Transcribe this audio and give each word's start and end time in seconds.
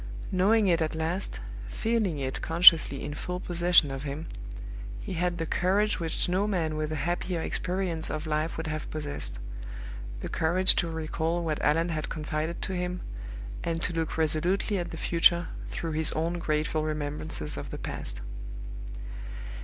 Knowing 0.31 0.65
it 0.67 0.81
at 0.81 0.95
last, 0.95 1.39
feeling 1.67 2.17
it 2.17 2.41
consciously 2.41 3.05
in 3.05 3.13
full 3.13 3.39
possession 3.39 3.91
of 3.91 4.01
him, 4.01 4.25
he 4.99 5.13
had 5.13 5.37
the 5.37 5.45
courage 5.45 5.99
which 5.99 6.27
no 6.27 6.47
man 6.47 6.75
with 6.75 6.91
a 6.91 6.95
happier 7.05 7.39
experience 7.39 8.09
of 8.09 8.25
life 8.25 8.57
would 8.57 8.65
have 8.65 8.89
possessed 8.89 9.37
the 10.21 10.27
courage 10.27 10.73
to 10.75 10.89
recall 10.89 11.43
what 11.43 11.61
Allan 11.61 11.89
had 11.89 12.09
confided 12.09 12.63
to 12.63 12.73
him, 12.73 13.01
and 13.63 13.79
to 13.83 13.93
look 13.93 14.17
resolutely 14.17 14.79
at 14.79 14.89
the 14.89 14.97
future 14.97 15.49
through 15.69 15.91
his 15.91 16.11
own 16.13 16.39
grateful 16.39 16.81
remembrances 16.83 17.55
of 17.55 17.69
the 17.69 17.77
past. 17.77 18.21